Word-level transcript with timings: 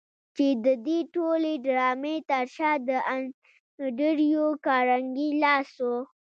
چې 0.35 0.47
د 0.65 0.67
دې 0.85 0.99
ټولې 1.15 1.53
ډرامې 1.65 2.15
تر 2.29 2.43
شا 2.55 2.71
د 2.87 2.89
انډريو 3.13 4.47
کارنګي 4.65 5.29
لاس 5.43 5.71
و. 5.87 5.89